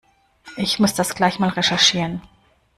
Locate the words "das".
0.95-1.13